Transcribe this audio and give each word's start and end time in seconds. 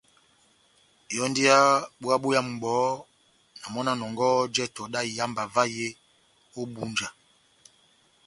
Yɔ́ndi 1.15 1.41
yá 1.49 1.57
búwa 1.99 2.15
boyamu 2.23 2.53
bɔhɔ́, 2.61 2.91
na 3.61 3.65
mɔ́ 3.73 3.83
na 3.85 3.91
nɔngɔhɔ 3.99 4.41
jɛtɛ 4.55 4.83
dá 4.93 4.99
ihámba 5.11 5.43
vahe 5.55 5.87
ó 6.59 6.61
Ebunja. 6.67 7.07